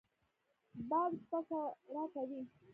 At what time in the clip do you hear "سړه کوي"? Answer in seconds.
1.87-2.41